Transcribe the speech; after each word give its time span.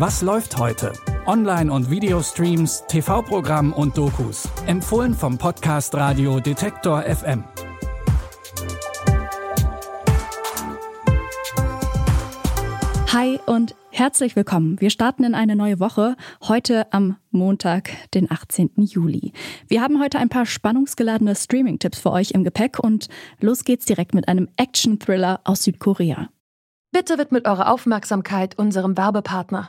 Was 0.00 0.22
läuft 0.22 0.56
heute? 0.56 0.94
Online- 1.26 1.70
und 1.70 1.90
Videostreams, 1.90 2.84
TV-Programm 2.88 3.74
und 3.74 3.98
Dokus. 3.98 4.48
Empfohlen 4.64 5.12
vom 5.12 5.36
Podcast 5.36 5.94
Radio 5.94 6.40
Detektor 6.40 7.02
FM. 7.02 7.44
Hi 13.12 13.40
und 13.44 13.74
herzlich 13.90 14.36
willkommen. 14.36 14.80
Wir 14.80 14.88
starten 14.88 15.22
in 15.22 15.34
eine 15.34 15.54
neue 15.54 15.78
Woche, 15.80 16.16
heute 16.48 16.90
am 16.94 17.18
Montag, 17.30 17.90
den 18.14 18.30
18. 18.30 18.70
Juli. 18.76 19.34
Wir 19.68 19.82
haben 19.82 20.00
heute 20.00 20.18
ein 20.18 20.30
paar 20.30 20.46
spannungsgeladene 20.46 21.36
Streaming-Tipps 21.36 21.98
für 21.98 22.12
euch 22.12 22.30
im 22.30 22.42
Gepäck 22.42 22.78
und 22.78 23.08
los 23.38 23.64
geht's 23.64 23.84
direkt 23.84 24.14
mit 24.14 24.28
einem 24.28 24.48
Action-Thriller 24.56 25.42
aus 25.44 25.64
Südkorea. 25.64 26.30
Bitte 26.90 27.18
widmet 27.18 27.46
eure 27.46 27.68
Aufmerksamkeit 27.68 28.58
unserem 28.58 28.96
Werbepartner. 28.96 29.68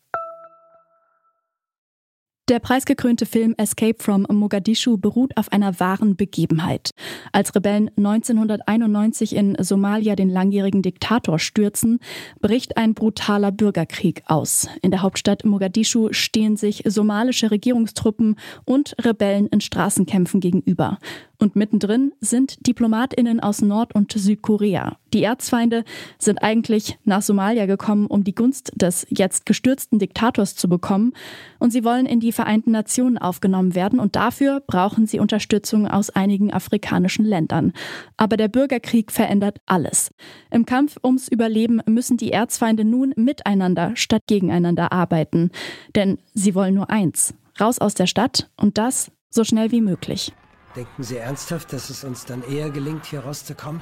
Der 2.51 2.59
preisgekrönte 2.59 3.25
Film 3.25 3.55
Escape 3.57 4.03
from 4.03 4.27
Mogadischu 4.29 4.97
beruht 4.97 5.37
auf 5.37 5.53
einer 5.53 5.79
wahren 5.79 6.17
Begebenheit. 6.17 6.89
Als 7.31 7.55
Rebellen 7.55 7.89
1991 7.95 9.37
in 9.37 9.55
Somalia 9.61 10.17
den 10.17 10.27
langjährigen 10.27 10.81
Diktator 10.81 11.39
stürzen, 11.39 11.99
bricht 12.41 12.75
ein 12.75 12.93
brutaler 12.93 13.53
Bürgerkrieg 13.53 14.23
aus. 14.25 14.67
In 14.81 14.91
der 14.91 15.01
Hauptstadt 15.01 15.45
Mogadischu 15.45 16.09
stehen 16.11 16.57
sich 16.57 16.83
somalische 16.85 17.51
Regierungstruppen 17.51 18.35
und 18.65 18.97
Rebellen 19.01 19.47
in 19.47 19.61
Straßenkämpfen 19.61 20.41
gegenüber. 20.41 20.97
Und 21.41 21.55
mittendrin 21.55 22.11
sind 22.21 22.67
Diplomatinnen 22.67 23.39
aus 23.39 23.63
Nord- 23.63 23.95
und 23.95 24.11
Südkorea. 24.11 24.97
Die 25.11 25.23
Erzfeinde 25.23 25.83
sind 26.19 26.43
eigentlich 26.43 26.99
nach 27.03 27.23
Somalia 27.23 27.65
gekommen, 27.65 28.05
um 28.05 28.23
die 28.23 28.35
Gunst 28.35 28.71
des 28.75 29.07
jetzt 29.09 29.47
gestürzten 29.47 29.97
Diktators 29.97 30.55
zu 30.55 30.69
bekommen. 30.69 31.13
Und 31.57 31.71
sie 31.71 31.83
wollen 31.83 32.05
in 32.05 32.19
die 32.19 32.31
Vereinten 32.31 32.69
Nationen 32.69 33.17
aufgenommen 33.17 33.73
werden. 33.73 33.99
Und 33.99 34.15
dafür 34.15 34.61
brauchen 34.67 35.07
sie 35.07 35.19
Unterstützung 35.19 35.87
aus 35.87 36.11
einigen 36.11 36.53
afrikanischen 36.53 37.25
Ländern. 37.25 37.73
Aber 38.17 38.37
der 38.37 38.47
Bürgerkrieg 38.47 39.11
verändert 39.11 39.61
alles. 39.65 40.11
Im 40.51 40.67
Kampf 40.67 40.97
ums 41.03 41.27
Überleben 41.27 41.81
müssen 41.87 42.17
die 42.17 42.31
Erzfeinde 42.31 42.85
nun 42.85 43.13
miteinander 43.15 43.93
statt 43.95 44.21
gegeneinander 44.27 44.91
arbeiten. 44.91 45.49
Denn 45.95 46.19
sie 46.35 46.53
wollen 46.53 46.75
nur 46.75 46.91
eins. 46.91 47.33
Raus 47.59 47.79
aus 47.79 47.95
der 47.95 48.05
Stadt 48.05 48.51
und 48.57 48.77
das 48.77 49.11
so 49.31 49.43
schnell 49.43 49.71
wie 49.71 49.81
möglich. 49.81 50.33
Denken 50.75 51.03
Sie 51.03 51.17
ernsthaft, 51.17 51.73
dass 51.73 51.89
es 51.89 52.05
uns 52.05 52.23
dann 52.23 52.43
eher 52.43 52.69
gelingt, 52.69 53.05
hier 53.05 53.19
rauszukommen? 53.19 53.81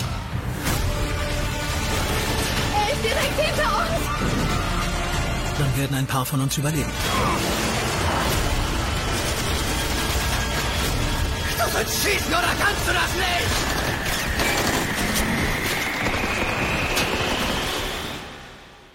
Er 2.73 2.93
ist 2.93 3.03
direkt 3.03 3.39
hinter 3.39 3.77
uns! 3.77 3.89
Dann 5.59 5.77
werden 5.77 5.97
ein 5.97 6.07
paar 6.07 6.25
von 6.25 6.41
uns 6.41 6.57
überleben. 6.57 6.91
Du 11.57 11.71
sollst 11.71 12.03
schießen 12.03 12.27
oder 12.27 12.55
kannst 12.59 12.87
du 12.87 12.93
das 12.93 13.13
nicht? 13.13 13.69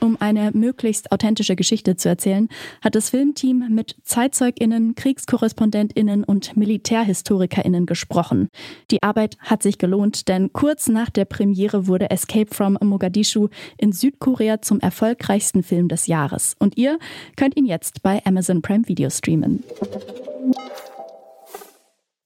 Um 0.04 0.19
eine 0.20 0.50
möglichst 0.53 1.12
authentische 1.12 1.56
Geschichte 1.56 1.97
zu 1.97 2.10
erzählen, 2.10 2.50
hat 2.82 2.94
das 2.94 3.09
Filmteam 3.09 3.70
mit 3.70 3.97
ZeitzeugInnen, 4.03 4.94
KriegskorrespondentInnen 4.97 6.25
und 6.25 6.59
MilitärhistorikerInnen 6.59 7.87
gesprochen. 7.87 8.50
Die 8.91 9.03
Arbeit 9.03 9.38
hat 9.38 9.62
sich 9.62 9.78
gelohnt, 9.78 10.28
denn 10.28 10.53
kurz 10.53 10.88
nach 10.88 11.09
der 11.09 11.25
Premiere 11.25 11.87
wurde 11.87 12.10
Escape 12.10 12.54
from 12.54 12.76
Mogadischu 12.82 13.48
in 13.78 13.92
Südkorea 13.92 14.60
zum 14.60 14.78
erfolgreichsten 14.78 15.62
Film 15.62 15.88
des 15.88 16.06
Jahres. 16.06 16.54
Und 16.59 16.76
ihr 16.76 16.98
könnt 17.36 17.56
ihn 17.56 17.65
jetzt 17.65 18.03
bei 18.03 18.21
Amazon 18.26 18.60
Prime 18.60 18.86
Video 18.86 19.09
streamen. 19.09 19.65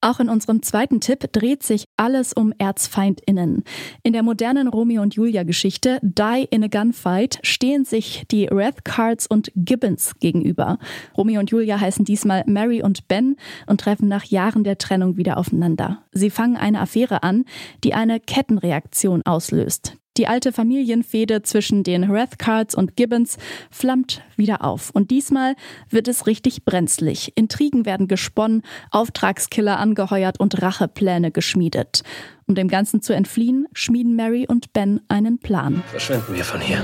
Auch 0.00 0.20
in 0.20 0.28
unserem 0.28 0.62
zweiten 0.62 1.00
Tipp 1.00 1.32
dreht 1.32 1.64
sich 1.64 1.86
alles 1.96 2.32
um 2.32 2.52
ErzfeindInnen. 2.56 3.64
In 4.04 4.12
der 4.12 4.22
modernen 4.22 4.68
Romeo 4.68 5.02
und 5.02 5.14
Julia-Geschichte 5.14 5.98
Die 6.02 6.46
in 6.50 6.62
a 6.62 6.68
Gunfight 6.68 7.40
stehen 7.42 7.84
sich 7.84 8.24
die 8.30 8.46
Rathcards 8.46 9.26
und 9.26 9.50
Gibbons 9.56 10.14
gegenüber. 10.20 10.78
Romeo 11.16 11.40
und 11.40 11.50
Julia 11.50 11.80
heißen 11.80 12.04
diesmal 12.04 12.44
Mary 12.46 12.80
und 12.80 13.08
Ben 13.08 13.36
und 13.66 13.80
treffen 13.80 14.06
nach 14.06 14.24
Jahren 14.24 14.62
der 14.62 14.78
Trennung 14.78 15.16
wieder 15.16 15.36
aufeinander. 15.36 16.04
Sie 16.12 16.30
fangen 16.30 16.56
eine 16.56 16.80
Affäre 16.80 17.24
an, 17.24 17.44
die 17.82 17.94
eine 17.94 18.20
Kettenreaktion 18.20 19.22
auslöst. 19.22 19.96
Die 20.18 20.26
alte 20.26 20.50
Familienfehde 20.50 21.42
zwischen 21.42 21.84
den 21.84 22.10
Rathcards 22.10 22.74
und 22.74 22.96
Gibbons 22.96 23.38
flammt 23.70 24.20
wieder 24.36 24.64
auf. 24.64 24.90
Und 24.90 25.12
diesmal 25.12 25.54
wird 25.90 26.08
es 26.08 26.26
richtig 26.26 26.64
brenzlig. 26.64 27.32
Intrigen 27.36 27.86
werden 27.86 28.08
gesponnen, 28.08 28.62
Auftragskiller 28.90 29.78
angeheuert 29.78 30.40
und 30.40 30.60
Rachepläne 30.60 31.30
geschmiedet. 31.30 32.02
Um 32.46 32.56
dem 32.56 32.66
Ganzen 32.66 33.00
zu 33.00 33.12
entfliehen, 33.12 33.68
schmieden 33.72 34.16
Mary 34.16 34.44
und 34.48 34.72
Ben 34.72 35.00
einen 35.06 35.38
Plan. 35.38 35.84
Verschwinden 35.86 36.34
wir 36.34 36.44
von 36.44 36.60
hier. 36.60 36.82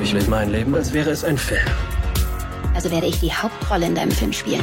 Ich 0.00 0.12
lebe 0.12 0.30
mein 0.30 0.52
Leben, 0.52 0.72
als 0.76 0.92
wäre 0.92 1.10
es 1.10 1.24
ein 1.24 1.36
Film. 1.36 1.66
Also 2.74 2.92
werde 2.92 3.08
ich 3.08 3.18
die 3.18 3.32
Hauptrolle 3.32 3.86
in 3.86 3.96
deinem 3.96 4.12
Film 4.12 4.32
spielen. 4.32 4.62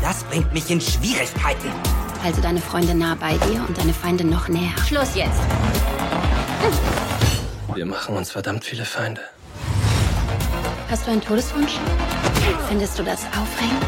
Das 0.00 0.22
bringt 0.24 0.52
mich 0.54 0.70
in 0.70 0.80
Schwierigkeiten. 0.80 1.68
Also 2.24 2.40
deine 2.40 2.60
Freunde 2.60 2.94
nah 2.94 3.14
bei 3.16 3.32
dir 3.32 3.64
und 3.68 3.76
deine 3.76 3.92
Feinde 3.92 4.24
noch 4.24 4.48
näher. 4.48 4.72
Schluss 4.86 5.14
jetzt. 5.14 5.40
Wir 7.74 7.86
machen 7.86 8.16
uns 8.16 8.30
verdammt 8.30 8.64
viele 8.64 8.84
Feinde. 8.84 9.20
Hast 10.90 11.06
du 11.06 11.10
einen 11.10 11.20
Todeswunsch? 11.20 11.78
Findest 12.68 12.98
du 12.98 13.02
das 13.02 13.24
aufregend? 13.26 13.84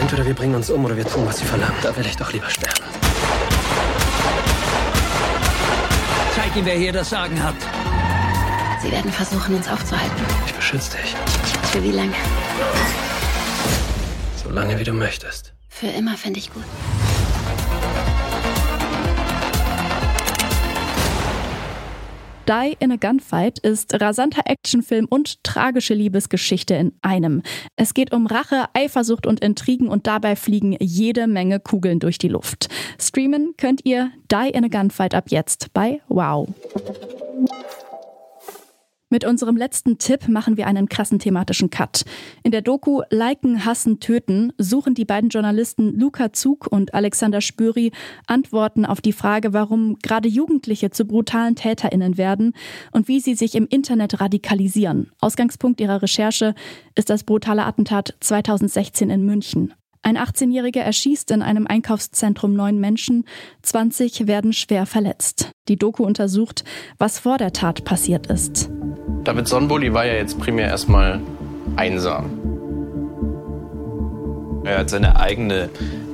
Entweder 0.00 0.26
wir 0.26 0.34
bringen 0.34 0.54
uns 0.54 0.70
um 0.70 0.84
oder 0.84 0.96
wir 0.96 1.06
tun, 1.06 1.26
was 1.26 1.38
sie 1.38 1.44
verlangen. 1.44 1.76
Da 1.82 1.96
will 1.96 2.06
ich 2.06 2.16
doch 2.16 2.32
lieber 2.32 2.48
sterben. 2.50 2.84
Zeig 6.36 6.54
ihm, 6.56 6.64
wer 6.64 6.76
hier 6.76 6.92
das 6.92 7.10
Sagen 7.10 7.42
hat. 7.42 7.56
Sie 8.82 8.92
werden 8.92 9.10
versuchen, 9.10 9.56
uns 9.56 9.68
aufzuhalten. 9.68 10.24
Ich 10.46 10.54
beschütze 10.54 10.96
dich. 10.98 11.16
Für 11.72 11.82
wie 11.82 11.90
lange? 11.90 12.14
So 14.42 14.50
lange, 14.50 14.78
wie 14.78 14.84
du 14.84 14.92
möchtest. 14.92 15.52
Für 15.68 15.88
immer 15.88 16.16
finde 16.16 16.38
ich 16.38 16.52
gut. 16.52 16.64
Die 22.48 22.76
in 22.78 22.90
a 22.90 22.96
Gunfight 22.96 23.58
ist 23.58 24.00
rasanter 24.00 24.40
Actionfilm 24.46 25.06
und 25.10 25.44
tragische 25.44 25.92
Liebesgeschichte 25.92 26.72
in 26.74 26.92
einem. 27.02 27.42
Es 27.76 27.92
geht 27.92 28.14
um 28.14 28.26
Rache, 28.26 28.64
Eifersucht 28.72 29.26
und 29.26 29.40
Intrigen 29.40 29.88
und 29.88 30.06
dabei 30.06 30.34
fliegen 30.34 30.74
jede 30.80 31.26
Menge 31.26 31.60
Kugeln 31.60 31.98
durch 31.98 32.16
die 32.16 32.28
Luft. 32.28 32.70
Streamen 32.98 33.52
könnt 33.58 33.84
ihr 33.84 34.12
Die 34.32 34.48
in 34.54 34.64
a 34.64 34.68
Gunfight 34.68 35.14
ab 35.14 35.26
jetzt 35.28 35.74
bei 35.74 36.00
Wow. 36.08 36.48
Mit 39.10 39.24
unserem 39.24 39.56
letzten 39.56 39.96
Tipp 39.96 40.28
machen 40.28 40.58
wir 40.58 40.66
einen 40.66 40.86
krassen 40.86 41.18
thematischen 41.18 41.70
Cut. 41.70 42.04
In 42.42 42.50
der 42.50 42.60
Doku 42.60 43.00
Liken, 43.08 43.64
Hassen, 43.64 44.00
Töten 44.00 44.52
suchen 44.58 44.92
die 44.92 45.06
beiden 45.06 45.30
Journalisten 45.30 45.98
Luca 45.98 46.34
Zug 46.34 46.66
und 46.70 46.92
Alexander 46.92 47.40
Spüri 47.40 47.90
Antworten 48.26 48.84
auf 48.84 49.00
die 49.00 49.14
Frage, 49.14 49.54
warum 49.54 49.96
gerade 50.02 50.28
Jugendliche 50.28 50.90
zu 50.90 51.06
brutalen 51.06 51.56
TäterInnen 51.56 52.18
werden 52.18 52.52
und 52.92 53.08
wie 53.08 53.20
sie 53.20 53.34
sich 53.34 53.54
im 53.54 53.66
Internet 53.66 54.20
radikalisieren. 54.20 55.10
Ausgangspunkt 55.20 55.80
ihrer 55.80 56.02
Recherche 56.02 56.54
ist 56.94 57.08
das 57.08 57.24
brutale 57.24 57.64
Attentat 57.64 58.14
2016 58.20 59.08
in 59.08 59.24
München. 59.24 59.72
Ein 60.02 60.18
18-Jähriger 60.18 60.80
erschießt 60.80 61.30
in 61.30 61.40
einem 61.40 61.66
Einkaufszentrum 61.66 62.52
neun 62.52 62.78
Menschen, 62.78 63.24
20 63.62 64.26
werden 64.26 64.52
schwer 64.52 64.84
verletzt. 64.84 65.50
Die 65.68 65.76
Doku 65.76 66.04
untersucht, 66.04 66.64
was 66.98 67.18
vor 67.18 67.38
der 67.38 67.54
Tat 67.54 67.84
passiert 67.84 68.26
ist. 68.26 68.70
David 69.24 69.48
Sonnenbulli 69.48 69.92
war 69.92 70.06
ja 70.06 70.14
jetzt 70.14 70.38
primär 70.38 70.68
erstmal 70.68 71.20
einsam. 71.76 72.30
Er 74.64 74.78
hat 74.78 74.90
seine 74.90 75.18
eigene 75.18 75.70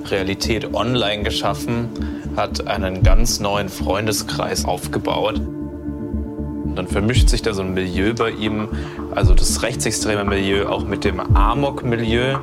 Realität 0.07 0.75
online 0.75 1.23
geschaffen, 1.23 1.89
hat 2.37 2.67
einen 2.67 3.03
ganz 3.03 3.41
neuen 3.41 3.69
Freundeskreis 3.69 4.65
aufgebaut. 4.65 5.41
Und 6.65 6.77
dann 6.77 6.89
vermischt 6.89 7.29
sich 7.29 7.43
da 7.43 7.53
so 7.53 7.63
ein 7.63 7.75
Milieu 7.75 8.15
bei 8.15 8.31
ihm, 8.31 8.69
also 9.15 9.35
das 9.35 9.63
rechtsextreme 9.63 10.25
Milieu, 10.25 10.67
auch 10.67 10.85
mit 10.85 11.05
dem 11.05 11.21
Amok-Milieu. 11.21 12.39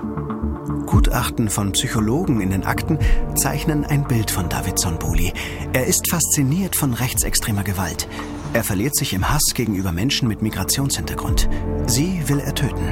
Gutachten 0.86 1.50
von 1.50 1.72
Psychologen 1.72 2.42
in 2.42 2.52
den 2.52 2.66
Akten 2.66 3.00
zeichnen 3.36 3.86
ein 3.86 4.06
Bild 4.06 4.32
von 4.32 4.50
David 4.50 4.80
Sonbuli. 4.80 5.34
Er 5.74 5.86
ist 5.86 6.10
fasziniert 6.10 6.76
von 6.76 6.94
rechtsextremer 6.94 7.64
Gewalt. 7.64 8.08
Er 8.54 8.66
verliert 8.66 8.98
sich 8.98 9.14
im 9.14 9.30
Hass 9.30 9.54
gegenüber 9.54 9.94
Menschen 9.94 10.28
mit 10.28 10.42
Migrationshintergrund. 10.42 11.48
Sie 11.88 12.22
will 12.28 12.40
er 12.40 12.54
töten. 12.54 12.84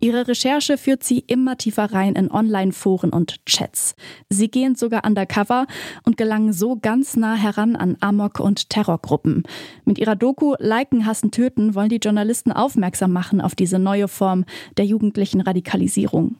Ihre 0.00 0.26
Recherche 0.26 0.78
führt 0.78 1.04
sie 1.04 1.18
immer 1.18 1.58
tiefer 1.58 1.92
rein 1.92 2.14
in 2.14 2.30
Online-Foren 2.30 3.10
und 3.10 3.44
Chats. 3.44 3.94
Sie 4.30 4.48
gehen 4.48 4.74
sogar 4.74 5.04
undercover 5.06 5.66
und 6.04 6.16
gelangen 6.16 6.54
so 6.54 6.76
ganz 6.80 7.14
nah 7.14 7.34
heran 7.34 7.76
an 7.76 7.98
Amok- 8.00 8.40
und 8.40 8.70
Terrorgruppen. 8.70 9.42
Mit 9.84 9.98
ihrer 9.98 10.16
Doku 10.16 10.54
Liken, 10.58 11.04
Hassen, 11.04 11.30
Töten 11.30 11.74
wollen 11.74 11.90
die 11.90 12.00
Journalisten 12.02 12.52
aufmerksam 12.52 13.12
machen 13.12 13.42
auf 13.42 13.54
diese 13.54 13.78
neue 13.78 14.08
Form 14.08 14.46
der 14.78 14.86
jugendlichen 14.86 15.42
Radikalisierung. 15.42 16.36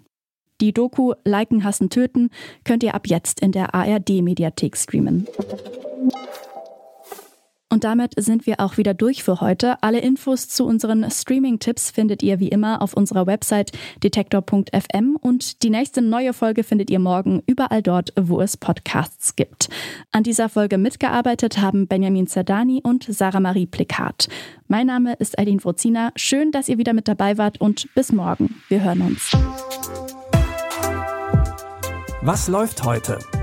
Die 0.62 0.73
Doku 0.73 1.12
Liken, 1.25 1.62
Hassen, 1.62 1.90
Töten 1.90 2.31
könnt 2.64 2.82
ihr 2.82 2.94
ab 2.94 3.06
jetzt 3.06 3.40
in 3.40 3.52
der 3.52 3.75
ARD-Mediathek 3.75 4.76
streamen. 4.76 5.26
Und 7.72 7.84
damit 7.84 8.12
sind 8.19 8.46
wir 8.46 8.60
auch 8.60 8.76
wieder 8.76 8.92
durch 8.92 9.22
für 9.22 9.40
heute. 9.40 9.82
Alle 9.82 10.00
Infos 10.00 10.46
zu 10.46 10.66
unseren 10.66 11.10
Streaming-Tipps 11.10 11.90
findet 11.90 12.22
ihr 12.22 12.38
wie 12.38 12.48
immer 12.48 12.82
auf 12.82 12.92
unserer 12.92 13.26
Website 13.26 13.72
detektor.fm 14.04 15.16
und 15.19 15.62
die 15.62 15.70
nächste 15.70 16.02
neue 16.02 16.34
Folge 16.34 16.64
findet 16.64 16.90
ihr 16.90 16.98
morgen 16.98 17.42
überall 17.46 17.80
dort, 17.80 18.12
wo 18.20 18.42
es 18.42 18.58
Podcasts 18.58 19.36
gibt. 19.36 19.70
An 20.10 20.22
dieser 20.22 20.50
Folge 20.50 20.76
mitgearbeitet 20.76 21.62
haben 21.62 21.86
Benjamin 21.86 22.26
Zerdani 22.26 22.82
und 22.84 23.06
Sarah 23.08 23.40
Marie 23.40 23.64
Plikat. 23.64 24.28
Mein 24.69 24.88
Name 24.88 25.14
ist 25.14 25.38
Eileen 25.38 25.64
Wozina. 25.64 26.12
Schön, 26.14 26.52
dass 26.52 26.69
ihr 26.69 26.76
wieder 26.76 26.92
mit 26.92 27.08
dabei 27.08 27.38
wart 27.38 27.58
und 27.58 27.88
bis 27.94 28.12
morgen. 28.12 28.54
Wir 28.69 28.82
hören 28.82 29.00
uns. 29.00 29.32
Was 32.20 32.48
läuft 32.48 32.84
heute? 32.84 33.19